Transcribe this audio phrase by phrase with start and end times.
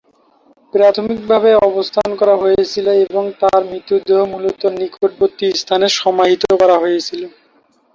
[0.73, 7.21] প্রাথমিকভাবে অবস্থান করা হয়েছিল এবং, তার মৃতদেহ মূলত নিকটবর্তী স্থানে সমাহিত করা হয়েছিল।